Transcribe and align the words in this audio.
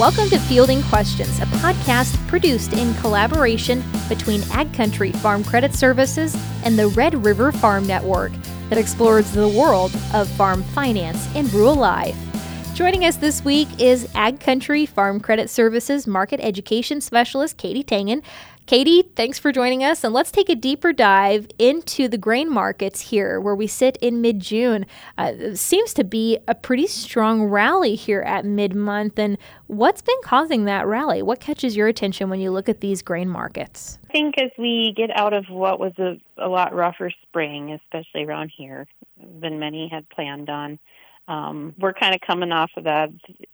Welcome 0.00 0.30
to 0.30 0.38
Fielding 0.38 0.82
Questions, 0.84 1.40
a 1.40 1.46
podcast 1.58 2.16
produced 2.26 2.72
in 2.72 2.94
collaboration 3.02 3.84
between 4.08 4.42
Ag 4.50 4.72
Country 4.72 5.12
Farm 5.12 5.44
Credit 5.44 5.74
Services 5.74 6.34
and 6.64 6.78
the 6.78 6.88
Red 6.88 7.22
River 7.22 7.52
Farm 7.52 7.86
Network 7.86 8.32
that 8.70 8.78
explores 8.78 9.30
the 9.32 9.46
world 9.46 9.94
of 10.14 10.26
farm 10.26 10.62
finance 10.62 11.28
and 11.36 11.52
rural 11.52 11.74
life. 11.74 12.16
Joining 12.72 13.04
us 13.04 13.16
this 13.16 13.44
week 13.44 13.68
is 13.78 14.08
Ag 14.14 14.40
Country 14.40 14.86
Farm 14.86 15.20
Credit 15.20 15.50
Services 15.50 16.06
Market 16.06 16.40
Education 16.40 17.02
Specialist 17.02 17.58
Katie 17.58 17.84
Tangen. 17.84 18.22
Katie, 18.66 19.02
thanks 19.16 19.38
for 19.38 19.50
joining 19.50 19.82
us. 19.82 20.04
And 20.04 20.14
let's 20.14 20.30
take 20.30 20.48
a 20.48 20.54
deeper 20.54 20.92
dive 20.92 21.48
into 21.58 22.06
the 22.06 22.18
grain 22.18 22.48
markets 22.48 23.00
here, 23.00 23.40
where 23.40 23.54
we 23.54 23.66
sit 23.66 23.96
in 24.00 24.20
mid 24.20 24.40
June. 24.40 24.86
Uh, 25.18 25.54
seems 25.54 25.92
to 25.94 26.04
be 26.04 26.38
a 26.46 26.54
pretty 26.54 26.86
strong 26.86 27.44
rally 27.44 27.94
here 27.96 28.20
at 28.20 28.44
mid 28.44 28.74
month. 28.74 29.18
And 29.18 29.38
what's 29.66 30.02
been 30.02 30.20
causing 30.22 30.66
that 30.66 30.86
rally? 30.86 31.22
What 31.22 31.40
catches 31.40 31.76
your 31.76 31.88
attention 31.88 32.30
when 32.30 32.40
you 32.40 32.50
look 32.50 32.68
at 32.68 32.80
these 32.80 33.02
grain 33.02 33.28
markets? 33.28 33.98
I 34.08 34.12
think 34.12 34.38
as 34.38 34.50
we 34.56 34.94
get 34.96 35.10
out 35.16 35.32
of 35.32 35.46
what 35.48 35.80
was 35.80 35.92
a, 35.98 36.18
a 36.38 36.48
lot 36.48 36.74
rougher 36.74 37.10
spring, 37.22 37.72
especially 37.72 38.24
around 38.24 38.52
here 38.56 38.86
than 39.40 39.58
many 39.58 39.88
had 39.88 40.08
planned 40.10 40.48
on, 40.48 40.78
um, 41.30 41.74
we're 41.78 41.92
kind 41.92 42.14
of 42.14 42.20
coming 42.20 42.50
off 42.50 42.70
of 42.76 42.84
that. 42.84 43.10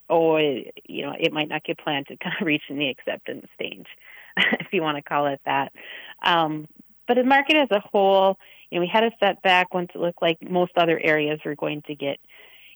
Oh, 0.09 0.37
it, 0.37 0.73
you 0.87 1.05
know, 1.05 1.13
it 1.19 1.33
might 1.33 1.49
not 1.49 1.65
get 1.65 1.79
planted, 1.79 2.21
kind 2.23 2.35
of 2.41 2.47
reaching 2.47 2.79
the 2.79 2.89
acceptance 2.89 3.47
stage. 3.55 3.87
if 4.61 4.69
you 4.73 4.83
want 4.83 4.97
to 4.97 5.03
call 5.03 5.27
it 5.27 5.41
that. 5.45 5.73
Um, 6.23 6.67
but 7.07 7.15
the 7.15 7.25
market 7.25 7.57
as 7.57 7.71
a 7.71 7.81
whole, 7.81 8.37
you 8.71 8.79
know, 8.79 8.81
we 8.83 8.91
had 8.93 9.05
a 9.05 9.11
setback 9.21 9.73
once 9.73 9.91
it 9.95 9.99
looked 10.01 10.23
like 10.23 10.39
most 10.43 10.73
other 10.77 10.99
areas 11.03 11.41
were 11.45 11.55
going 11.55 11.83
to 11.87 11.95
get 11.95 12.19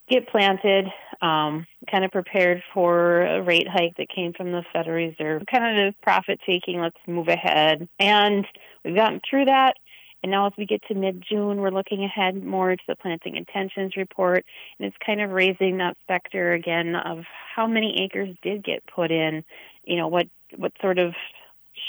get 0.08 0.28
planted. 0.28 0.86
Um, 1.22 1.66
kind 1.90 2.04
of 2.04 2.10
prepared 2.10 2.62
for 2.74 3.22
a 3.22 3.42
rate 3.42 3.68
hike 3.68 3.96
that 3.98 4.08
came 4.08 4.32
from 4.32 4.52
the 4.52 4.64
Federal 4.72 4.96
Reserve. 4.96 5.42
Kind 5.50 5.86
of 5.86 6.00
profit 6.00 6.40
taking. 6.46 6.80
Let's 6.80 6.96
move 7.06 7.28
ahead, 7.28 7.88
and 7.98 8.46
we've 8.84 8.96
gotten 8.96 9.20
through 9.28 9.46
that. 9.46 9.74
And 10.22 10.32
now, 10.32 10.46
as 10.46 10.52
we 10.58 10.66
get 10.66 10.82
to 10.88 10.94
mid 10.94 11.24
June, 11.26 11.60
we're 11.60 11.70
looking 11.70 12.04
ahead 12.04 12.42
more 12.42 12.74
to 12.74 12.82
the 12.86 12.96
planting 12.96 13.36
intentions 13.36 13.96
report, 13.96 14.44
and 14.78 14.86
it's 14.86 14.96
kind 15.04 15.20
of 15.20 15.30
raising 15.30 15.78
that 15.78 15.96
specter 16.02 16.52
again 16.52 16.94
of 16.94 17.24
how 17.54 17.66
many 17.66 18.02
acres 18.02 18.34
did 18.42 18.62
get 18.62 18.84
put 18.86 19.10
in. 19.10 19.44
You 19.84 19.96
know, 19.96 20.08
what 20.08 20.26
what 20.56 20.72
sort 20.80 20.98
of 20.98 21.14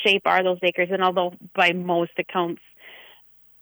shape 0.06 0.24
are 0.26 0.44
those 0.44 0.60
acres? 0.64 0.90
And 0.92 1.04
although 1.04 1.34
by 1.56 1.72
most 1.74 2.12
accounts, 2.18 2.62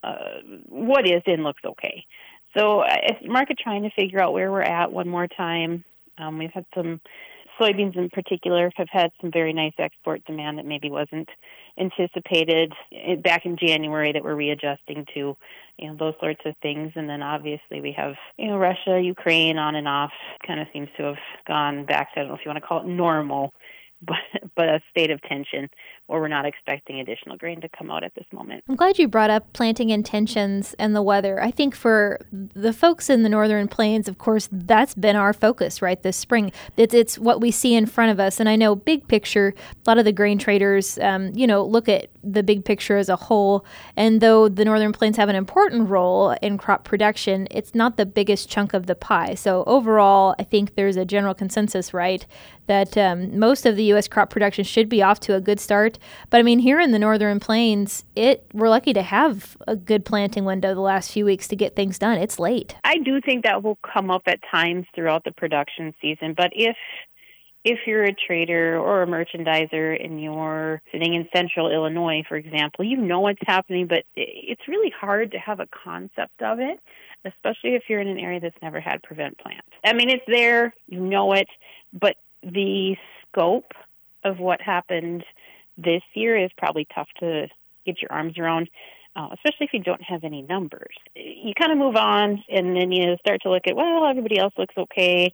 uh, 0.03 0.39
what 0.67 1.07
is 1.07 1.21
in 1.25 1.43
looks 1.43 1.63
okay. 1.65 2.05
So, 2.57 2.81
uh, 2.81 2.95
market 3.25 3.57
trying 3.61 3.83
to 3.83 3.89
figure 3.91 4.21
out 4.21 4.33
where 4.33 4.51
we're 4.51 4.61
at 4.61 4.91
one 4.91 5.07
more 5.07 5.27
time. 5.27 5.83
Um, 6.17 6.37
we've 6.37 6.51
had 6.51 6.65
some 6.75 6.99
soybeans 7.59 7.97
in 7.97 8.09
particular 8.09 8.71
have 8.75 8.87
had 8.89 9.11
some 9.19 9.31
very 9.31 9.53
nice 9.53 9.73
export 9.77 10.23
demand 10.25 10.57
that 10.57 10.65
maybe 10.65 10.89
wasn't 10.89 11.27
anticipated 11.77 12.73
back 13.23 13.45
in 13.45 13.57
January 13.57 14.13
that 14.13 14.23
we're 14.23 14.35
readjusting 14.35 15.05
to, 15.13 15.35
you 15.77 15.87
know, 15.87 15.95
those 15.97 16.13
sorts 16.19 16.41
of 16.45 16.55
things. 16.61 16.91
And 16.95 17.09
then 17.09 17.21
obviously 17.21 17.81
we 17.81 17.93
have, 17.97 18.15
you 18.37 18.47
know, 18.47 18.57
Russia, 18.57 18.99
Ukraine 19.01 19.57
on 19.57 19.75
and 19.75 19.87
off 19.87 20.11
kind 20.45 20.59
of 20.59 20.67
seems 20.73 20.89
to 20.97 21.03
have 21.03 21.17
gone 21.47 21.85
back 21.85 22.13
to, 22.13 22.19
I 22.19 22.23
don't 22.23 22.29
know 22.29 22.35
if 22.35 22.41
you 22.45 22.49
want 22.49 22.61
to 22.63 22.67
call 22.67 22.81
it 22.81 22.87
normal 22.87 23.53
but, 24.01 24.15
but 24.55 24.69
a 24.69 24.79
state 24.89 25.11
of 25.11 25.21
tension 25.23 25.69
where 26.09 26.19
we're 26.19 26.27
not 26.27 26.45
expecting 26.45 26.99
additional 26.99 27.37
grain 27.37 27.61
to 27.61 27.69
come 27.69 27.91
out 27.91 28.03
at 28.03 28.15
this 28.15 28.25
moment. 28.33 28.63
I'm 28.67 28.75
glad 28.75 28.97
you 28.97 29.07
brought 29.07 29.29
up 29.29 29.53
planting 29.53 29.91
intentions 29.91 30.73
and 30.79 30.95
the 30.95 31.03
weather. 31.03 31.39
I 31.41 31.51
think 31.51 31.75
for 31.75 32.19
the 32.31 32.73
folks 32.73 33.11
in 33.11 33.21
the 33.21 33.29
northern 33.29 33.67
plains, 33.67 34.07
of 34.07 34.17
course, 34.17 34.49
that's 34.51 34.95
been 34.95 35.15
our 35.15 35.33
focus, 35.33 35.83
right, 35.83 36.01
this 36.01 36.17
spring. 36.17 36.51
It's, 36.77 36.95
it's 36.95 37.19
what 37.19 37.41
we 37.41 37.51
see 37.51 37.75
in 37.75 37.85
front 37.85 38.11
of 38.11 38.19
us. 38.19 38.39
And 38.39 38.49
I 38.49 38.55
know, 38.55 38.75
big 38.75 39.07
picture, 39.07 39.53
a 39.85 39.89
lot 39.89 39.99
of 39.99 40.05
the 40.05 40.11
grain 40.11 40.39
traders, 40.39 40.97
um, 40.97 41.31
you 41.35 41.45
know, 41.45 41.63
look 41.63 41.87
at 41.87 42.07
the 42.23 42.41
big 42.41 42.65
picture 42.65 42.97
as 42.97 43.07
a 43.07 43.15
whole. 43.15 43.63
And 43.95 44.19
though 44.19 44.49
the 44.49 44.65
northern 44.65 44.91
plains 44.91 45.15
have 45.17 45.29
an 45.29 45.35
important 45.35 45.89
role 45.89 46.31
in 46.41 46.57
crop 46.57 46.85
production, 46.85 47.47
it's 47.51 47.75
not 47.75 47.97
the 47.97 48.07
biggest 48.07 48.49
chunk 48.49 48.73
of 48.73 48.87
the 48.87 48.95
pie. 48.95 49.35
So 49.35 49.63
overall, 49.67 50.33
I 50.39 50.43
think 50.43 50.73
there's 50.73 50.97
a 50.97 51.05
general 51.05 51.35
consensus, 51.35 51.93
right, 51.93 52.25
that 52.65 52.97
um, 52.97 53.37
most 53.37 53.65
of 53.65 53.75
the 53.75 53.83
U.S. 53.85 54.07
crop 54.07 54.31
production 54.31 54.63
should 54.63 54.89
be 54.89 55.03
off 55.03 55.19
to 55.21 55.35
a 55.35 55.41
good 55.41 55.59
start. 55.59 55.98
But 56.29 56.39
I 56.39 56.43
mean, 56.43 56.59
here 56.59 56.79
in 56.79 56.91
the 56.91 56.99
northern 56.99 57.39
plains, 57.39 58.05
it 58.15 58.45
we're 58.53 58.69
lucky 58.69 58.93
to 58.93 59.01
have 59.01 59.57
a 59.67 59.75
good 59.75 60.05
planting 60.05 60.45
window 60.45 60.73
the 60.73 60.81
last 60.81 61.11
few 61.11 61.25
weeks 61.25 61.47
to 61.49 61.55
get 61.55 61.75
things 61.75 61.99
done. 61.99 62.17
It's 62.17 62.39
late. 62.39 62.75
I 62.83 62.97
do 62.97 63.21
think 63.21 63.43
that 63.43 63.63
will 63.63 63.77
come 63.93 64.11
up 64.11 64.23
at 64.27 64.39
times 64.51 64.85
throughout 64.95 65.23
the 65.23 65.31
production 65.31 65.93
season, 66.01 66.33
but 66.35 66.51
if 66.53 66.75
if 67.65 67.79
you're 67.85 68.05
a 68.05 68.13
trader 68.13 68.77
or 68.77 69.03
a 69.03 69.07
merchandiser 69.07 70.03
and 70.03 70.21
you're 70.21 70.81
sitting 70.91 71.13
in 71.13 71.27
central 71.35 71.69
Illinois, 71.69 72.23
for 72.27 72.37
example, 72.37 72.85
you 72.85 72.97
know 72.97 73.19
what's 73.19 73.41
happening, 73.45 73.87
but 73.87 74.03
it's 74.15 74.67
really 74.67 74.91
hard 74.97 75.31
to 75.31 75.37
have 75.37 75.59
a 75.59 75.67
concept 75.83 76.41
of 76.41 76.59
it, 76.59 76.79
especially 77.25 77.75
if 77.75 77.83
you're 77.89 77.99
in 77.99 78.07
an 78.07 78.17
area 78.17 78.39
that's 78.39 78.55
never 78.61 78.79
had 78.79 79.03
prevent 79.03 79.37
plant. 79.39 79.65
I 79.83 79.93
mean, 79.93 80.09
it's 80.09 80.23
there, 80.27 80.73
you 80.87 81.01
know 81.01 81.33
it, 81.33 81.47
but 81.91 82.15
the 82.43 82.95
scope 83.27 83.71
of 84.23 84.39
what 84.39 84.61
happened 84.61 85.23
this 85.83 86.03
year 86.13 86.37
is 86.37 86.51
probably 86.57 86.87
tough 86.93 87.07
to 87.19 87.47
get 87.85 88.01
your 88.01 88.11
arms 88.11 88.37
around. 88.37 88.69
Uh, 89.15 89.27
especially 89.33 89.65
if 89.65 89.73
you 89.73 89.79
don't 89.79 90.03
have 90.03 90.23
any 90.23 90.43
numbers. 90.43 90.95
You 91.15 91.51
kind 91.59 91.71
of 91.71 91.79
move 91.79 91.95
on 91.95 92.43
and 92.47 92.75
then 92.75 92.91
you 92.91 93.17
start 93.19 93.41
to 93.41 93.49
look 93.49 93.63
at, 93.67 93.75
well, 93.75 94.05
everybody 94.05 94.37
else 94.37 94.53
looks 94.55 94.75
okay 94.77 95.33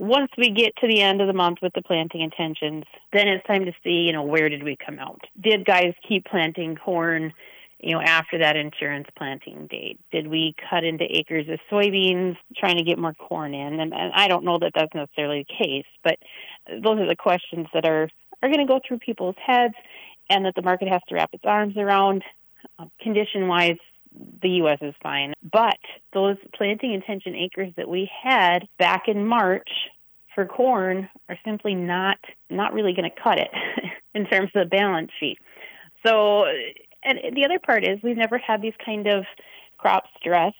once 0.00 0.30
we 0.38 0.48
get 0.50 0.74
to 0.76 0.88
the 0.88 1.02
end 1.02 1.20
of 1.20 1.26
the 1.26 1.34
month 1.34 1.58
with 1.60 1.74
the 1.74 1.82
planting 1.82 2.22
intentions, 2.22 2.84
then 3.12 3.28
it's 3.28 3.46
time 3.46 3.66
to 3.66 3.72
see, 3.84 4.06
you 4.06 4.14
know, 4.14 4.22
where 4.22 4.48
did 4.48 4.62
we 4.62 4.74
come 4.74 4.98
out? 4.98 5.20
Did 5.38 5.66
guys 5.66 5.92
keep 6.08 6.24
planting 6.24 6.74
corn, 6.74 7.34
you 7.78 7.92
know, 7.92 8.00
after 8.00 8.38
that 8.38 8.56
insurance 8.56 9.08
planting 9.14 9.66
date? 9.66 10.00
Did 10.10 10.28
we 10.28 10.54
cut 10.70 10.84
into 10.84 11.04
acres 11.04 11.46
of 11.50 11.60
soybeans 11.70 12.38
trying 12.56 12.78
to 12.78 12.82
get 12.82 12.98
more 12.98 13.12
corn 13.12 13.52
in? 13.52 13.78
And, 13.78 13.92
and 13.92 14.12
I 14.14 14.26
don't 14.26 14.42
know 14.42 14.58
that 14.60 14.72
that's 14.74 14.94
necessarily 14.94 15.46
the 15.46 15.64
case, 15.64 15.86
but 16.02 16.16
those 16.66 16.98
are 16.98 17.06
the 17.06 17.14
questions 17.14 17.66
that 17.74 17.84
are, 17.84 18.08
are 18.42 18.48
going 18.48 18.66
to 18.66 18.66
go 18.66 18.80
through 18.86 18.98
people's 18.98 19.36
heads 19.44 19.74
and 20.28 20.44
that 20.44 20.54
the 20.54 20.62
market 20.62 20.88
has 20.88 21.00
to 21.08 21.14
wrap 21.14 21.30
its 21.32 21.44
arms 21.44 21.76
around. 21.76 22.22
Uh, 22.78 22.86
condition 23.00 23.48
wise, 23.48 23.78
the 24.42 24.48
U.S. 24.50 24.78
is 24.80 24.94
fine. 25.02 25.34
But 25.50 25.78
those 26.12 26.36
planting 26.54 26.92
intention 26.92 27.34
acres 27.34 27.72
that 27.76 27.88
we 27.88 28.10
had 28.22 28.66
back 28.78 29.08
in 29.08 29.26
March 29.26 29.68
for 30.34 30.46
corn 30.46 31.08
are 31.28 31.38
simply 31.44 31.74
not 31.74 32.18
not 32.48 32.72
really 32.72 32.92
going 32.92 33.10
to 33.10 33.22
cut 33.22 33.38
it 33.38 33.50
in 34.14 34.26
terms 34.26 34.50
of 34.54 34.64
the 34.64 34.76
balance 34.76 35.10
sheet. 35.18 35.38
So, 36.06 36.44
and 37.02 37.18
the 37.34 37.44
other 37.44 37.58
part 37.58 37.84
is 37.84 37.98
we've 38.02 38.16
never 38.16 38.38
had 38.38 38.62
these 38.62 38.74
kind 38.84 39.06
of 39.06 39.24
crop 39.78 40.04
stress 40.18 40.54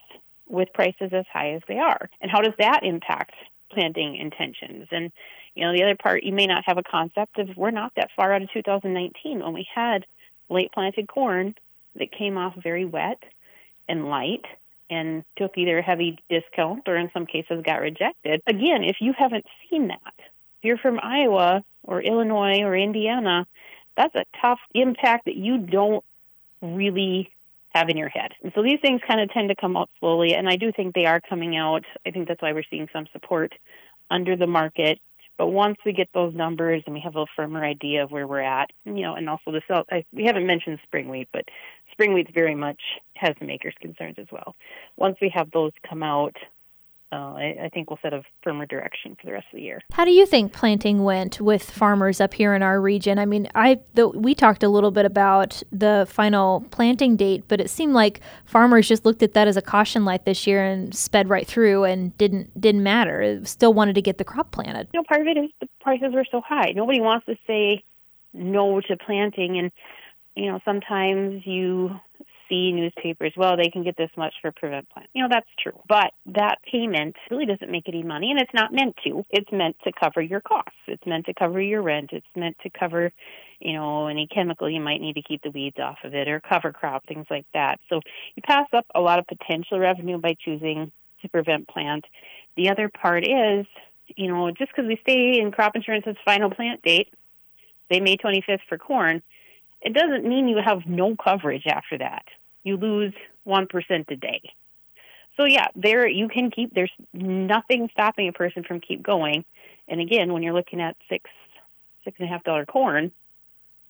with 0.49 0.69
prices 0.75 1.11
as 1.13 1.25
high 1.33 1.53
as 1.55 1.63
they 1.69 1.79
are. 1.79 2.11
And 2.21 2.31
how 2.31 2.41
does 2.41 2.55
that 2.59 2.81
impact 2.83 3.35
planting 3.71 4.17
intentions? 4.17 4.89
And 4.91 5.13
you 5.61 5.67
know, 5.67 5.75
the 5.75 5.83
other 5.83 5.97
part 6.03 6.25
you 6.25 6.33
may 6.33 6.47
not 6.47 6.65
have 6.65 6.79
a 6.79 6.83
concept 6.83 7.39
of 7.39 7.55
we're 7.55 7.71
not 7.71 7.93
that 7.95 8.09
far 8.17 8.33
out 8.33 8.41
of 8.41 8.51
2019 8.51 9.41
when 9.41 9.53
we 9.53 9.69
had 9.73 10.07
late 10.49 10.73
planted 10.73 11.07
corn 11.07 11.55
that 11.97 12.11
came 12.11 12.39
off 12.39 12.55
very 12.63 12.87
wet 12.87 13.23
and 13.87 14.09
light 14.09 14.47
and 14.89 15.23
took 15.37 15.59
either 15.59 15.79
a 15.79 15.83
heavy 15.83 16.19
discount 16.31 16.89
or 16.89 16.97
in 16.97 17.11
some 17.13 17.27
cases 17.27 17.63
got 17.63 17.83
rejected. 17.83 18.41
Again, 18.47 18.85
if 18.85 18.97
you 19.01 19.13
haven't 19.17 19.45
seen 19.69 19.89
that, 19.89 20.15
if 20.17 20.63
you're 20.63 20.79
from 20.79 20.99
Iowa 20.99 21.63
or 21.83 22.01
Illinois 22.01 22.63
or 22.63 22.75
Indiana, 22.75 23.47
that's 23.99 24.15
a 24.15 24.25
tough 24.41 24.61
impact 24.75 25.27
that 25.27 25.37
you 25.37 25.59
don't 25.59 26.03
really 26.63 27.31
have 27.75 27.91
in 27.91 27.99
your 27.99 28.09
head. 28.09 28.33
And 28.43 28.51
so 28.55 28.63
these 28.63 28.81
things 28.81 29.03
kind 29.07 29.21
of 29.21 29.31
tend 29.31 29.51
to 29.51 29.55
come 29.55 29.77
out 29.77 29.91
slowly, 30.01 30.35
and 30.35 30.49
I 30.49 30.57
do 30.57 30.73
think 30.73 30.95
they 30.95 31.05
are 31.05 31.21
coming 31.21 31.59
out. 31.59 31.85
I 32.07 32.13
think 32.13 32.29
that's 32.29 32.41
why 32.41 32.55
we're 32.55 32.65
seeing 32.71 32.89
some 32.95 33.07
support 33.13 33.53
under 34.11 34.37
the 34.37 34.47
market. 34.47 34.99
But 35.41 35.53
once 35.53 35.79
we 35.87 35.95
get 35.95 36.11
those 36.13 36.35
numbers 36.35 36.83
and 36.85 36.95
we 36.95 37.01
have 37.01 37.17
a 37.17 37.25
firmer 37.35 37.65
idea 37.65 38.05
of 38.05 38.11
where 38.11 38.27
we're 38.27 38.43
at, 38.43 38.69
you 38.85 39.01
know, 39.01 39.15
and 39.15 39.27
also 39.27 39.53
the 39.53 39.63
sell, 39.67 39.85
I, 39.91 40.05
we 40.13 40.27
haven't 40.27 40.47
mentioned 40.47 40.81
spring 40.83 41.09
wheat, 41.09 41.29
but 41.33 41.47
spring 41.91 42.13
wheat 42.13 42.29
very 42.35 42.55
much 42.55 42.79
has 43.17 43.35
the 43.41 43.47
makers' 43.47 43.73
concerns 43.81 44.17
as 44.19 44.27
well. 44.31 44.55
Once 44.99 45.17
we 45.23 45.33
have 45.35 45.51
those 45.51 45.73
come 45.89 46.03
out, 46.03 46.37
uh, 47.13 47.35
I, 47.35 47.57
I, 47.65 47.69
think 47.71 47.91
we'll 47.91 47.99
set 48.03 48.13
a 48.13 48.23
firmer 48.43 48.67
direction 48.67 49.17
for 49.21 49.27
the 49.27 49.33
rest 49.33 49.47
of 49.53 49.57
the 49.57 49.63
year. 49.63 49.81
How 49.93 50.05
do 50.05 50.13
you 50.13 50.27
think 50.27 50.53
planting 50.53 51.03
went 51.03 51.41
with 51.41 51.69
farmers 51.69 52.21
up 52.21 52.33
here 52.33 52.55
in 52.55 52.63
our 52.63 52.81
region? 52.81 53.19
I 53.19 53.27
mean, 53.27 53.49
I 53.55 53.81
the, 53.95 54.09
we 54.09 54.33
talked 54.33 54.63
a 54.63 54.69
little 54.69 54.93
bit 54.93 55.05
about 55.05 55.61
the 55.73 56.07
final 56.09 56.61
planting 56.71 57.17
date, 57.17 57.45
but 57.49 57.61
it 57.61 57.69
seemed 57.69 57.95
like 57.95 58.21
farmers 58.45 58.87
just 58.87 59.05
looked 59.05 59.25
at 59.25 59.35
that 59.35 59.49
as 59.49 59.57
a 59.57 59.63
caution 59.63 60.05
light 60.05 60.25
this 60.25 60.47
year 60.47 60.65
and 60.65 60.95
sped 60.95 61.29
right 61.29 61.47
through 61.47 61.83
and 61.83 62.17
didn't 62.17 62.59
didn't 62.61 62.85
matter. 62.85 63.21
It 63.21 63.49
still 63.49 63.75
wanted 63.75 63.97
to 63.97 64.03
get 64.03 64.19
the 64.19 64.25
crop 64.25 64.53
planted. 64.53 64.89
You 64.93 65.01
know, 65.01 65.05
part 65.09 65.23
of 65.23 65.27
it 65.27 65.37
is 65.37 65.51
the 65.61 65.69
prices 65.81 66.15
were 66.15 66.27
so 66.31 66.41
high. 66.47 66.73
Nobody 66.77 67.01
wants 67.01 67.27
to 67.27 67.35
say 67.45 67.83
no 68.33 68.81
to 68.83 68.97
planting, 68.97 69.59
and 69.59 69.73
you 70.37 70.47
know, 70.47 70.61
sometimes 70.65 71.43
you 71.45 71.91
see 72.51 72.73
newspapers, 72.73 73.33
well, 73.37 73.57
they 73.57 73.71
can 73.71 73.83
get 73.83 73.97
this 73.97 74.11
much 74.17 74.35
for 74.43 74.53
prevent 74.53 74.91
plant. 74.91 75.09
You 75.15 75.23
know, 75.23 75.29
that's 75.31 75.49
true. 75.63 75.81
But 75.89 76.13
that 76.27 76.57
payment 76.71 77.17
really 77.31 77.47
doesn't 77.47 77.71
make 77.71 77.89
any 77.89 78.03
money, 78.03 78.31
and 78.31 78.41
it's 78.41 78.53
not 78.53 78.75
meant 78.75 78.97
to. 79.05 79.25
It's 79.31 79.51
meant 79.51 79.77
to 79.85 79.93
cover 79.93 80.21
your 80.21 80.41
costs. 80.41 80.77
It's 80.87 81.07
meant 81.07 81.27
to 81.27 81.35
cover 81.35 81.61
your 81.61 81.81
rent. 81.81 82.11
It's 82.13 82.27
meant 82.37 82.57
to 82.63 82.71
cover, 82.71 83.13
you 83.61 83.73
know, 83.73 84.09
any 84.09 84.27
chemical 84.27 84.69
you 84.69 84.81
might 84.81 85.01
need 85.01 85.15
to 85.15 85.23
keep 85.23 85.43
the 85.43 85.51
weeds 85.51 85.79
off 85.79 85.99
of 86.05 86.15
it 86.15 86.29
or 86.29 86.41
cover 86.41 86.73
crop, 86.73 87.07
things 87.07 87.27
like 87.31 87.47
that. 87.55 87.81
So 87.89 88.01
you 88.35 88.43
pass 88.43 88.67
up 88.75 88.87
a 88.95 89.01
lot 89.01 89.19
of 89.19 89.27
potential 89.27 89.79
revenue 89.79 90.19
by 90.19 90.35
choosing 90.45 90.93
to 91.23 91.29
prevent 91.29 91.69
plant. 91.69 92.05
The 92.57 92.71
other 92.71 92.89
part 92.89 93.25
is, 93.25 93.67
you 94.17 94.29
know, 94.29 94.51
just 94.51 94.73
because 94.75 94.89
we 94.89 94.99
stay 95.03 95.41
in 95.41 95.53
crop 95.53 95.77
insurance's 95.77 96.17
final 96.25 96.51
plant 96.51 96.83
date, 96.83 97.09
say 97.91 98.01
May 98.01 98.17
25th 98.17 98.61
for 98.69 98.79
corn, 98.79 99.23
it 99.83 99.95
doesn't 99.95 100.25
mean 100.25 100.49
you 100.49 100.59
have 100.65 100.87
no 100.87 101.17
coverage 101.17 101.67
after 101.67 101.99
that. 101.99 102.25
You 102.65 102.77
lose 102.77 103.15
1% 103.47 104.11
a 104.11 104.17
day. 104.17 104.43
So 105.37 105.45
yeah, 105.45 105.69
there 105.75 106.07
you 106.07 106.29
can 106.29 106.51
keep 106.51 106.75
there's 106.75 106.93
nothing 107.15 107.89
stopping 107.93 108.29
a 108.29 108.33
person 108.33 108.63
from 108.63 108.81
keep 108.81 109.03
going. 109.03 109.45
And 109.89 110.01
again, 110.01 110.33
when 110.33 110.43
you're 110.43 110.53
looking 110.53 110.81
at 110.81 110.97
six 111.09 111.31
six 112.05 112.17
and 112.21 112.29
a 112.29 112.33
half 112.33 112.45
dollar 112.45 112.67
corn, 112.67 113.11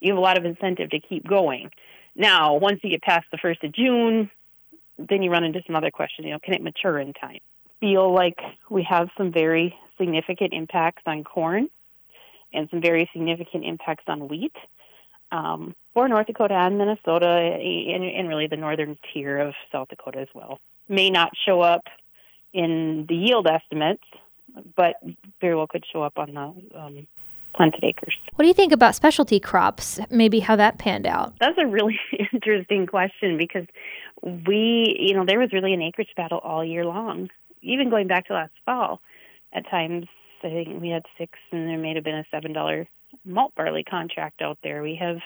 you 0.01 0.13
have 0.13 0.19
a 0.19 0.21
lot 0.21 0.39
of 0.39 0.45
incentive 0.45 0.91
to 0.91 1.01
keep 1.01 1.27
going. 1.27 1.71
Now, 2.15 2.55
once 2.55 2.81
you 2.83 2.91
get 2.91 3.03
past 3.03 3.27
the 3.33 3.39
first 3.39 3.65
of 3.65 3.73
June, 3.73 4.31
then 4.99 5.23
you 5.23 5.31
run 5.31 5.45
into 5.45 5.61
some 5.67 5.77
other 5.77 5.91
questions. 5.91 6.27
You 6.27 6.33
know, 6.33 6.39
can 6.39 6.55
it 6.55 6.63
mature 6.63 6.99
in 6.99 7.13
time? 7.15 7.39
Feel 7.81 8.13
like 8.13 8.39
we 8.69 8.87
have 8.89 9.09
some 9.17 9.33
very 9.33 9.75
significant 9.99 10.53
impacts 10.53 11.03
on 11.07 11.25
corn 11.25 11.69
and 12.53 12.69
some 12.71 12.81
very 12.81 13.09
significant 13.13 13.65
impacts 13.65 14.05
on 14.07 14.29
wheat 14.29 14.55
um, 15.33 15.75
for 15.95 16.09
North 16.09 16.27
Dakota 16.27 16.55
and 16.55 16.79
Minnesota, 16.79 17.27
and, 17.27 18.05
and 18.05 18.29
really 18.29 18.47
the 18.47 18.57
northern 18.57 18.99
tier 19.13 19.39
of 19.39 19.55
South 19.73 19.89
Dakota 19.89 20.21
as 20.21 20.29
well. 20.35 20.61
May 20.89 21.11
not 21.11 21.31
show 21.47 21.61
up 21.61 21.83
in 22.53 23.07
the 23.09 23.15
yield 23.15 23.47
estimates, 23.47 24.03
but 24.77 24.97
very 25.41 25.55
well 25.55 25.67
could 25.67 25.85
show 25.93 26.03
up 26.03 26.19
on 26.19 26.35
the 26.35 26.79
um, 26.79 27.07
planted 27.55 27.85
acres. 27.85 28.15
What 28.35 28.45
do 28.45 28.49
you 28.49 28.55
think 28.55 28.73
about 28.73 28.95
specialty 28.95 29.41
crops? 29.41 30.01
Maybe 30.11 30.41
how 30.41 30.57
that 30.57 30.79
panned 30.79 31.07
out? 31.07 31.35
That's 31.41 31.59
a 31.59 31.67
really 31.67 31.99
interesting 32.33 32.87
question 32.87 33.37
because 33.37 33.67
we, 34.23 34.97
you 34.99 35.15
know, 35.15 35.25
there 35.25 35.39
was 35.39 35.53
really 35.53 35.73
an 35.73 35.83
acreage 35.83 36.11
battle 36.17 36.39
all 36.39 36.65
year 36.65 36.85
long, 36.85 37.29
even 37.63 37.91
going 37.91 38.07
back 38.07 38.27
to 38.27 38.35
last 38.35 38.53
fall. 38.65 39.01
At 39.53 39.69
times, 39.69 40.07
I 40.45 40.49
think 40.49 40.81
we 40.81 40.91
had 40.91 41.03
six, 41.19 41.33
and 41.51 41.69
there 41.69 41.79
may 41.79 41.95
have 41.95 42.05
been 42.05 42.15
a 42.15 42.25
seven 42.31 42.53
dollar 42.53 42.87
malt 43.25 43.53
barley 43.57 43.83
contract 43.83 44.41
out 44.43 44.59
there. 44.63 44.83
We 44.83 44.97
have 45.01 45.19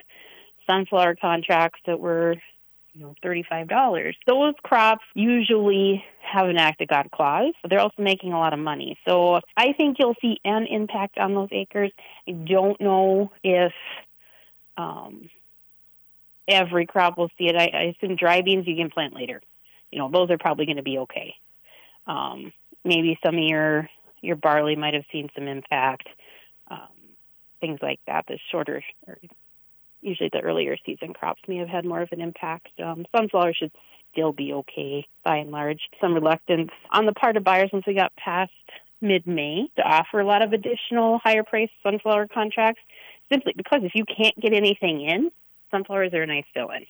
sunflower 0.66 1.16
contracts 1.16 1.80
that 1.86 1.98
were 1.98 2.36
you 2.92 3.00
know 3.00 3.14
$35 3.24 4.14
those 4.26 4.54
crops 4.62 5.04
usually 5.14 6.04
have 6.20 6.48
an 6.48 6.58
act 6.58 6.80
of 6.80 6.88
god 6.88 7.10
clause 7.12 7.52
but 7.62 7.70
they're 7.70 7.80
also 7.80 8.02
making 8.02 8.32
a 8.32 8.38
lot 8.38 8.52
of 8.52 8.58
money. 8.58 8.98
So 9.06 9.40
i 9.56 9.72
think 9.72 9.96
you'll 9.98 10.16
see 10.20 10.38
an 10.44 10.66
impact 10.66 11.18
on 11.18 11.34
those 11.34 11.50
acres. 11.52 11.92
I 12.28 12.32
don't 12.32 12.80
know 12.80 13.30
if 13.42 13.72
um, 14.76 15.30
every 16.48 16.86
crop 16.86 17.16
will 17.16 17.30
see 17.38 17.48
it. 17.48 17.56
I, 17.56 17.66
I 17.66 17.82
assume 17.96 18.16
dry 18.16 18.42
beans 18.42 18.66
you 18.66 18.76
can 18.76 18.90
plant 18.90 19.14
later. 19.14 19.40
You 19.90 19.98
know 19.98 20.10
those 20.10 20.30
are 20.30 20.38
probably 20.38 20.66
going 20.66 20.76
to 20.76 20.82
be 20.82 20.98
okay. 20.98 21.34
Um, 22.06 22.52
maybe 22.84 23.18
some 23.24 23.36
of 23.36 23.44
your 23.44 23.88
your 24.20 24.36
barley 24.36 24.76
might 24.76 24.94
have 24.94 25.04
seen 25.12 25.28
some 25.34 25.46
impact 25.46 26.08
um, 26.70 26.88
things 27.60 27.78
like 27.82 28.00
that 28.06 28.24
the 28.26 28.38
shorter 28.50 28.82
or 29.06 29.18
usually 30.04 30.30
the 30.32 30.40
earlier 30.40 30.76
season 30.84 31.12
crops 31.12 31.40
may 31.48 31.56
have 31.56 31.68
had 31.68 31.84
more 31.84 32.02
of 32.02 32.10
an 32.12 32.20
impact. 32.20 32.68
Um, 32.82 33.06
sunflower 33.16 33.54
should 33.54 33.72
still 34.12 34.32
be 34.32 34.52
okay 34.52 35.06
by 35.24 35.38
and 35.38 35.50
large. 35.50 35.80
Some 36.00 36.14
reluctance 36.14 36.70
on 36.92 37.06
the 37.06 37.12
part 37.12 37.36
of 37.36 37.44
buyers 37.44 37.70
once 37.72 37.86
we 37.86 37.94
got 37.94 38.14
past 38.16 38.52
mid 39.00 39.26
May 39.26 39.68
to 39.76 39.82
offer 39.82 40.20
a 40.20 40.26
lot 40.26 40.42
of 40.42 40.52
additional 40.52 41.20
higher 41.22 41.42
price 41.42 41.70
sunflower 41.82 42.28
contracts 42.28 42.80
simply 43.30 43.52
because 43.56 43.80
if 43.82 43.92
you 43.94 44.04
can't 44.04 44.38
get 44.40 44.52
anything 44.52 45.02
in, 45.02 45.30
sunflowers 45.70 46.12
are 46.14 46.22
a 46.22 46.26
nice 46.26 46.44
fill 46.54 46.70
in. 46.70 46.86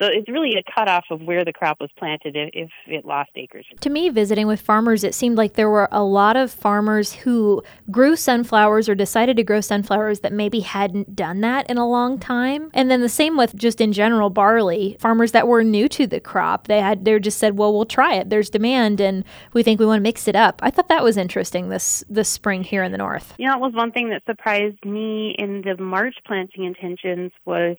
So 0.00 0.06
it's 0.06 0.28
really 0.30 0.54
a 0.54 0.62
cutoff 0.72 1.04
of 1.10 1.20
where 1.20 1.44
the 1.44 1.52
crop 1.52 1.78
was 1.78 1.90
planted 1.98 2.34
if 2.34 2.70
it 2.86 3.04
lost 3.04 3.30
acres. 3.36 3.66
To 3.80 3.90
me, 3.90 4.08
visiting 4.08 4.46
with 4.46 4.60
farmers, 4.60 5.04
it 5.04 5.14
seemed 5.14 5.36
like 5.36 5.54
there 5.54 5.68
were 5.68 5.88
a 5.92 6.02
lot 6.02 6.36
of 6.36 6.50
farmers 6.50 7.12
who 7.12 7.62
grew 7.90 8.16
sunflowers 8.16 8.88
or 8.88 8.94
decided 8.94 9.36
to 9.36 9.42
grow 9.42 9.60
sunflowers 9.60 10.20
that 10.20 10.32
maybe 10.32 10.60
hadn't 10.60 11.14
done 11.14 11.42
that 11.42 11.68
in 11.68 11.76
a 11.76 11.86
long 11.86 12.18
time. 12.18 12.70
And 12.72 12.90
then 12.90 13.02
the 13.02 13.10
same 13.10 13.36
with 13.36 13.54
just 13.54 13.78
in 13.78 13.92
general 13.92 14.30
barley, 14.30 14.96
farmers 14.98 15.32
that 15.32 15.46
were 15.46 15.62
new 15.62 15.86
to 15.90 16.06
the 16.06 16.20
crop. 16.20 16.66
They 16.66 16.80
had 16.80 17.04
they 17.04 17.18
just 17.18 17.38
said, 17.38 17.58
"Well, 17.58 17.74
we'll 17.74 17.84
try 17.84 18.14
it. 18.14 18.30
There's 18.30 18.48
demand 18.48 19.00
and 19.00 19.24
we 19.52 19.62
think 19.62 19.80
we 19.80 19.86
want 19.86 19.98
to 19.98 20.02
mix 20.02 20.26
it 20.26 20.36
up." 20.36 20.60
I 20.62 20.70
thought 20.70 20.88
that 20.88 21.04
was 21.04 21.18
interesting 21.18 21.68
this 21.68 22.04
this 22.08 22.28
spring 22.30 22.64
here 22.64 22.82
in 22.82 22.92
the 22.92 22.98
north. 22.98 23.34
You 23.36 23.48
know, 23.48 23.54
it 23.54 23.60
was 23.60 23.74
one 23.74 23.92
thing 23.92 24.08
that 24.10 24.22
surprised 24.24 24.82
me 24.82 25.34
in 25.38 25.60
the 25.60 25.76
March 25.76 26.16
planting 26.24 26.64
intentions 26.64 27.32
was 27.44 27.76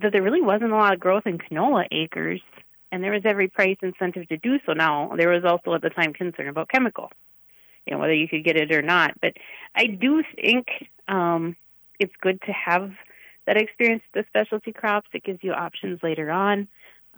that 0.00 0.12
there 0.12 0.22
really 0.22 0.42
wasn't 0.42 0.72
a 0.72 0.76
lot 0.76 0.94
of 0.94 1.00
growth 1.00 1.26
in 1.26 1.38
canola 1.38 1.86
acres, 1.90 2.40
and 2.92 3.02
there 3.02 3.12
was 3.12 3.22
every 3.24 3.48
price 3.48 3.76
incentive 3.82 4.28
to 4.28 4.36
do 4.36 4.58
so. 4.66 4.72
Now 4.72 5.12
there 5.16 5.30
was 5.30 5.44
also 5.44 5.74
at 5.74 5.82
the 5.82 5.90
time 5.90 6.12
concern 6.12 6.48
about 6.48 6.68
chemical, 6.68 7.10
you 7.86 7.92
know, 7.92 7.98
whether 7.98 8.14
you 8.14 8.28
could 8.28 8.44
get 8.44 8.56
it 8.56 8.72
or 8.72 8.82
not. 8.82 9.12
But 9.20 9.34
I 9.74 9.86
do 9.86 10.22
think 10.40 10.66
um, 11.08 11.56
it's 11.98 12.14
good 12.20 12.40
to 12.42 12.52
have 12.52 12.90
that 13.46 13.56
experience 13.56 14.02
with 14.14 14.24
the 14.24 14.28
specialty 14.28 14.72
crops. 14.72 15.08
It 15.12 15.24
gives 15.24 15.40
you 15.42 15.52
options 15.52 16.00
later 16.02 16.30
on. 16.30 16.68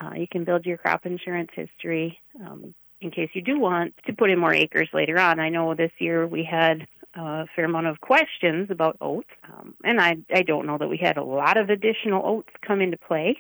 Uh, 0.01 0.13
you 0.15 0.29
can 0.29 0.45
build 0.45 0.65
your 0.65 0.79
crop 0.79 1.07
insurance 1.07 1.51
history 1.55 2.19
um, 2.41 2.75
in 3.01 3.11
case 3.11 3.31
you 3.33 3.43
do 3.43 3.59
want 3.59 3.95
to 4.07 4.13
put 4.13 4.31
in 4.31 4.39
more 4.39 4.55
acres 4.55 4.89
later 4.93 5.19
on. 5.19 5.41
I 5.41 5.49
know 5.49 5.75
this 5.75 5.93
year 5.99 6.27
we 6.27 6.45
had 6.45 6.87
a 7.19 7.47
fair 7.55 7.65
amount 7.65 7.87
of 7.87 8.01
questions 8.01 8.71
about 8.71 8.97
oats, 9.01 9.29
um, 9.53 9.75
and 9.85 10.01
I 10.01 10.17
I 10.33 10.43
don't 10.43 10.67
know 10.67 10.79
that 10.79 10.89
we 10.89 10.97
had 10.97 11.17
a 11.17 11.25
lot 11.25 11.57
of 11.57 11.71
additional 11.71 12.23
oats 12.25 12.51
come 12.67 12.81
into 12.81 12.97
play, 12.97 13.37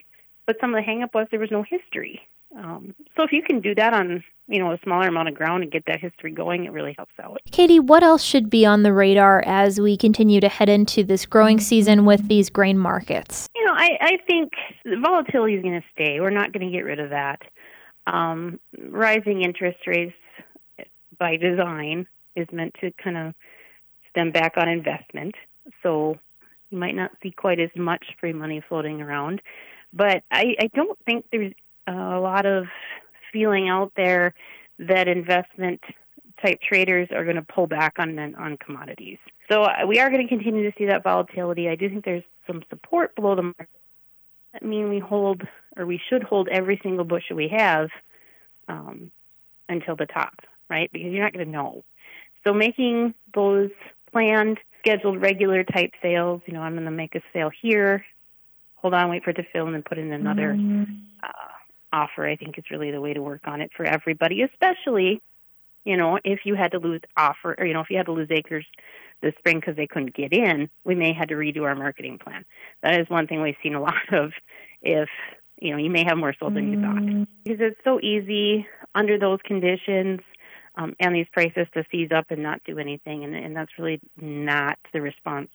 but 0.46 0.56
some 0.60 0.74
of 0.74 0.82
the 0.82 0.90
hangup 0.90 1.14
was 1.14 1.26
there 1.30 1.40
was 1.40 1.50
no 1.50 1.62
history. 1.62 2.20
Um, 2.56 2.94
so 3.16 3.24
if 3.24 3.32
you 3.32 3.42
can 3.42 3.60
do 3.60 3.74
that 3.74 3.92
on 3.92 4.24
you 4.46 4.58
know 4.58 4.72
a 4.72 4.78
smaller 4.82 5.08
amount 5.08 5.28
of 5.28 5.34
ground 5.34 5.62
and 5.62 5.70
get 5.70 5.84
that 5.86 6.00
history 6.00 6.32
going, 6.32 6.64
it 6.64 6.72
really 6.72 6.94
helps 6.96 7.12
out. 7.22 7.40
Katie, 7.50 7.80
what 7.80 8.02
else 8.02 8.22
should 8.22 8.50
be 8.50 8.64
on 8.66 8.82
the 8.82 8.92
radar 8.92 9.42
as 9.46 9.80
we 9.80 9.96
continue 9.96 10.40
to 10.40 10.48
head 10.48 10.68
into 10.68 11.04
this 11.04 11.26
growing 11.26 11.60
season 11.60 12.04
with 12.04 12.28
these 12.28 12.50
grain 12.50 12.78
markets? 12.78 13.48
You 13.54 13.64
know, 13.64 13.74
I 13.74 13.98
I 14.00 14.18
think 14.26 14.52
volatility 15.02 15.54
is 15.54 15.62
going 15.62 15.80
to 15.80 15.86
stay. 15.92 16.20
We're 16.20 16.30
not 16.30 16.52
going 16.52 16.66
to 16.66 16.72
get 16.72 16.84
rid 16.84 17.00
of 17.00 17.10
that. 17.10 17.42
Um, 18.06 18.58
rising 18.88 19.42
interest 19.42 19.86
rates 19.86 20.14
by 21.18 21.36
design 21.36 22.06
is 22.36 22.46
meant 22.52 22.74
to 22.80 22.90
kind 23.02 23.18
of 23.18 23.34
them 24.18 24.32
back 24.32 24.54
on 24.56 24.68
investment. 24.68 25.34
So 25.82 26.16
you 26.70 26.78
might 26.78 26.94
not 26.94 27.12
see 27.22 27.30
quite 27.30 27.60
as 27.60 27.70
much 27.76 28.04
free 28.20 28.32
money 28.32 28.62
floating 28.68 29.00
around. 29.00 29.40
But 29.92 30.22
I, 30.30 30.54
I 30.60 30.70
don't 30.74 30.98
think 31.06 31.24
there's 31.32 31.54
a 31.86 31.92
lot 31.92 32.44
of 32.44 32.66
feeling 33.32 33.68
out 33.68 33.92
there 33.96 34.34
that 34.78 35.08
investment 35.08 35.80
type 36.44 36.60
traders 36.60 37.08
are 37.10 37.24
going 37.24 37.36
to 37.36 37.42
pull 37.42 37.66
back 37.66 37.94
on 37.98 38.18
on 38.36 38.56
commodities. 38.58 39.18
So 39.50 39.62
uh, 39.62 39.86
we 39.86 39.98
are 39.98 40.10
going 40.10 40.22
to 40.22 40.28
continue 40.28 40.70
to 40.70 40.76
see 40.78 40.86
that 40.86 41.02
volatility. 41.02 41.68
I 41.68 41.74
do 41.74 41.88
think 41.88 42.04
there's 42.04 42.22
some 42.46 42.62
support 42.70 43.14
below 43.16 43.34
the 43.34 43.42
market. 43.42 43.68
I 44.60 44.64
mean, 44.64 44.88
we 44.88 44.98
hold 44.98 45.42
or 45.76 45.86
we 45.86 46.00
should 46.08 46.22
hold 46.22 46.48
every 46.48 46.78
single 46.82 47.04
bushel 47.04 47.36
we 47.36 47.48
have 47.48 47.88
um, 48.68 49.10
until 49.68 49.96
the 49.96 50.06
top, 50.06 50.34
right? 50.68 50.90
Because 50.92 51.12
you're 51.12 51.22
not 51.22 51.32
going 51.32 51.46
to 51.46 51.52
know. 51.52 51.84
So 52.46 52.52
making 52.52 53.14
those 53.34 53.70
planned, 54.18 54.58
scheduled, 54.80 55.20
regular 55.20 55.64
type 55.64 55.92
sales. 56.02 56.40
You 56.46 56.54
know, 56.54 56.60
I'm 56.60 56.74
going 56.74 56.84
to 56.84 56.90
make 56.90 57.14
a 57.14 57.20
sale 57.32 57.50
here, 57.62 58.04
hold 58.74 58.94
on, 58.94 59.10
wait 59.10 59.24
for 59.24 59.30
it 59.30 59.34
to 59.34 59.44
fill, 59.52 59.66
and 59.66 59.74
then 59.74 59.82
put 59.82 59.98
in 59.98 60.12
another 60.12 60.54
mm-hmm. 60.54 60.84
uh, 61.22 61.96
offer. 61.96 62.26
I 62.26 62.36
think 62.36 62.58
is 62.58 62.64
really 62.70 62.90
the 62.90 63.00
way 63.00 63.14
to 63.14 63.22
work 63.22 63.42
on 63.46 63.60
it 63.60 63.70
for 63.76 63.84
everybody, 63.84 64.42
especially, 64.42 65.20
you 65.84 65.96
know, 65.96 66.18
if 66.24 66.40
you 66.44 66.54
had 66.54 66.72
to 66.72 66.78
lose 66.78 67.00
offer, 67.16 67.54
or 67.58 67.66
you 67.66 67.74
know, 67.74 67.80
if 67.80 67.90
you 67.90 67.96
had 67.96 68.06
to 68.06 68.12
lose 68.12 68.28
acres 68.30 68.66
this 69.20 69.34
spring 69.38 69.58
because 69.58 69.76
they 69.76 69.86
couldn't 69.86 70.14
get 70.14 70.32
in, 70.32 70.68
we 70.84 70.94
may 70.94 71.12
have 71.12 71.28
to 71.28 71.34
redo 71.34 71.62
our 71.62 71.74
marketing 71.74 72.18
plan. 72.18 72.44
That 72.82 73.00
is 73.00 73.08
one 73.08 73.26
thing 73.26 73.42
we've 73.42 73.56
seen 73.62 73.74
a 73.74 73.80
lot 73.82 74.12
of. 74.12 74.32
If 74.82 75.08
you 75.60 75.72
know, 75.72 75.78
you 75.78 75.90
may 75.90 76.04
have 76.04 76.16
more 76.16 76.34
sold 76.38 76.54
than 76.54 76.72
you 76.72 76.80
thought 76.80 77.02
mm-hmm. 77.02 77.24
because 77.44 77.60
it's 77.60 77.80
so 77.84 78.00
easy 78.00 78.66
under 78.94 79.18
those 79.18 79.40
conditions 79.44 80.20
um, 80.78 80.94
and 81.00 81.14
these 81.14 81.26
prices 81.32 81.66
to 81.74 81.84
seize 81.90 82.10
up 82.12 82.26
and 82.30 82.42
not 82.42 82.62
do 82.64 82.78
anything. 82.78 83.24
And, 83.24 83.34
and 83.34 83.54
that's 83.54 83.72
really 83.78 84.00
not 84.16 84.78
the 84.92 85.00
response 85.00 85.50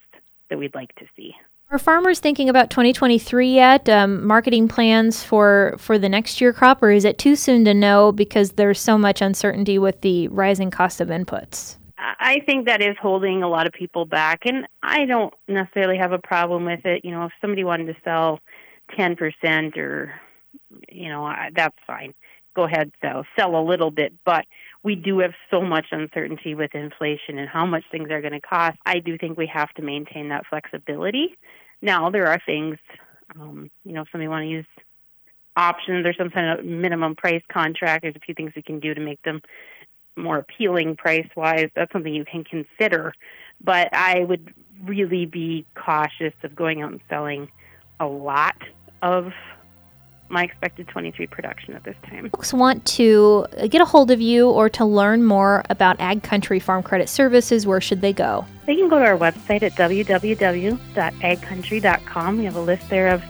that 0.50 0.60
we'd 0.60 0.76
like 0.76 0.94
to 0.96 1.06
see. 1.16 1.34
Are 1.72 1.80
farmers 1.80 2.20
thinking 2.20 2.50
about 2.50 2.70
2023 2.70 3.52
yet? 3.52 3.90
Um, 3.90 4.28
marketing 4.28 4.68
plans 4.68 5.24
for 5.24 5.76
for 5.80 5.98
the 5.98 6.10
next 6.10 6.40
year 6.40 6.54
crop, 6.54 6.84
or 6.84 6.92
is 6.92 7.04
it 7.04 7.18
too 7.18 7.36
soon 7.36 7.66
to 7.66 7.74
know 7.74 8.12
because 8.12 8.52
there's 8.52 8.80
so 8.80 8.96
much 8.96 9.22
uncertainty 9.22 9.80
with 9.80 10.02
the 10.02 10.28
rising 10.28 10.70
cost 10.70 11.02
of 11.02 11.08
inputs? 11.08 11.78
I 11.98 12.42
think 12.46 12.68
that 12.68 12.82
is 12.82 12.96
holding 13.02 13.42
a 13.42 13.50
lot 13.50 13.66
of 13.66 13.74
people 13.74 14.06
back, 14.06 14.42
and 14.46 14.68
I 14.84 15.06
don't 15.06 15.34
necessarily 15.48 15.98
have 15.98 16.12
a 16.12 16.20
problem 16.20 16.66
with 16.66 16.86
it. 16.86 17.04
You 17.04 17.12
know, 17.12 17.26
if 17.26 17.32
somebody 17.42 17.64
wanted 17.64 17.88
to 17.88 17.96
sell 18.04 18.40
10% 18.98 19.78
or 19.78 20.14
you 20.90 21.10
know, 21.10 21.26
I, 21.26 21.50
that's 21.56 21.78
fine. 21.88 22.14
Go 22.56 22.64
ahead, 22.64 22.92
sell, 23.02 23.26
sell 23.38 23.56
a 23.56 23.64
little 23.64 23.92
bit, 23.92 24.14
but 24.26 24.46
we 24.84 24.96
do 24.96 25.20
have 25.20 25.34
so 25.50 25.62
much 25.62 25.88
uncertainty 25.92 26.54
with 26.56 26.76
inflation 26.76 27.40
and 27.40 27.50
how 27.50 27.66
much 27.66 27.84
things 27.92 28.12
are 28.12 28.22
going 28.22 28.34
to 28.34 28.42
cost. 28.42 28.78
I 28.86 29.00
do 29.00 29.18
think 29.18 29.38
we 29.38 29.48
have 29.48 29.74
to 29.76 29.82
maintain 29.82 30.30
that 30.30 30.46
flexibility. 30.48 31.38
Now, 31.82 32.10
there 32.10 32.28
are 32.28 32.40
things, 32.46 32.78
um, 33.40 33.72
you 33.86 33.94
know, 33.94 34.02
if 34.02 34.08
somebody 34.12 34.28
want 34.28 34.44
to 34.44 34.50
use 34.50 34.66
options 35.56 36.06
or 36.06 36.14
some 36.14 36.30
kind 36.30 36.60
of 36.60 36.66
minimum 36.66 37.16
price 37.16 37.44
contract, 37.52 38.04
there's 38.04 38.16
a 38.16 38.20
few 38.20 38.36
things 38.36 38.52
we 38.56 38.62
can 38.62 38.80
do 38.80 38.94
to 38.94 39.02
make 39.02 39.22
them 39.24 39.42
more 40.16 40.38
appealing 40.38 40.96
price 40.96 41.28
wise. 41.36 41.70
That's 41.76 41.92
something 41.92 42.14
you 42.14 42.26
can 42.26 42.44
consider. 42.44 43.14
But 43.64 43.94
I 43.94 44.20
would 44.20 44.54
really 44.84 45.26
be 45.26 45.66
cautious 45.76 46.34
of 46.44 46.56
going 46.56 46.82
out 46.82 46.92
and 46.92 47.02
selling 47.10 47.50
a 48.00 48.06
lot 48.06 48.58
of 49.02 49.32
my 50.30 50.44
expected 50.44 50.88
23 50.88 51.28
production 51.28 51.76
at 51.76 51.84
this 51.84 51.96
time. 52.10 52.30
Folks 52.30 52.54
want 52.54 52.86
to 52.86 53.46
get 53.70 53.82
a 53.82 53.86
hold 53.86 54.10
of 54.12 54.20
you 54.20 54.50
or 54.50 54.68
to 54.70 54.84
learn 54.86 55.24
more 55.24 55.64
about 55.70 55.96
Ag 56.00 56.24
Country 56.24 56.60
Farm 56.60 56.82
Credit 56.82 57.08
Services, 57.08 57.68
where 57.68 57.80
should 57.82 58.02
they 58.02 58.14
go? 58.14 58.48
They 58.66 58.76
can 58.76 58.90
go 58.90 58.98
to 59.00 59.06
our 59.06 59.18
website 59.18 59.62
at 59.64 59.74
www.agcountry.com. 59.74 62.38
We 62.38 62.46
have 62.46 62.56
a 62.56 62.62
list 62.62 62.90
there 62.90 63.10
of 63.10 63.22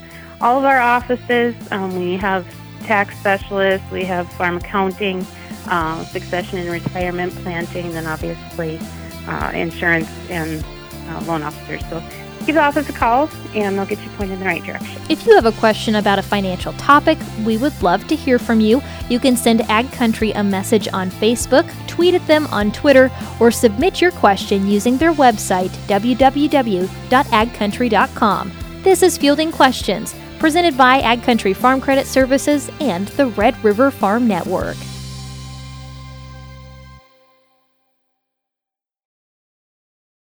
all 0.41 0.59
of 0.59 0.65
our 0.65 0.79
offices. 0.79 1.55
Um, 1.71 1.97
we 1.99 2.15
have 2.17 2.45
tax 2.81 3.17
specialists, 3.17 3.89
we 3.91 4.03
have 4.03 4.31
farm 4.33 4.57
accounting, 4.57 5.25
uh, 5.67 6.03
succession 6.05 6.59
and 6.59 6.69
retirement 6.69 7.33
planting, 7.37 7.91
then 7.91 8.05
obviously 8.05 8.79
uh, 9.27 9.51
insurance 9.53 10.09
and 10.29 10.63
uh, 11.09 11.21
loan 11.25 11.41
officers. 11.41 11.81
So 11.89 12.03
give 12.45 12.55
the 12.55 12.61
office 12.61 12.89
a 12.89 12.93
call 12.93 13.29
and 13.53 13.77
they'll 13.77 13.85
get 13.85 14.01
you 14.01 14.09
pointed 14.11 14.33
in 14.33 14.39
the 14.39 14.45
right 14.45 14.63
direction. 14.63 15.01
If 15.09 15.25
you 15.25 15.35
have 15.35 15.45
a 15.45 15.51
question 15.53 15.95
about 15.95 16.19
a 16.19 16.23
financial 16.23 16.73
topic, 16.73 17.17
we 17.45 17.55
would 17.57 17.81
love 17.81 18.05
to 18.07 18.15
hear 18.15 18.37
from 18.39 18.59
you. 18.59 18.81
You 19.09 19.19
can 19.19 19.37
send 19.37 19.61
Ag 19.69 19.91
Country 19.91 20.31
a 20.31 20.43
message 20.43 20.87
on 20.93 21.11
Facebook, 21.11 21.71
tweet 21.87 22.15
at 22.15 22.25
them 22.27 22.47
on 22.47 22.71
Twitter, 22.71 23.11
or 23.39 23.51
submit 23.51 24.01
your 24.01 24.11
question 24.11 24.67
using 24.67 24.97
their 24.97 25.13
website, 25.13 25.69
www.agcountry.com. 25.87 28.51
This 28.83 29.03
is 29.03 29.17
Fielding 29.17 29.51
Questions, 29.51 30.15
presented 30.39 30.77
by 30.77 30.99
Ag 30.99 31.23
Country 31.23 31.53
Farm 31.53 31.79
Credit 31.79 32.05
Services 32.05 32.69
and 32.79 33.07
the 33.09 33.27
Red 33.27 33.63
River 33.63 33.91
Farm 33.91 34.27
Network. 34.27 34.75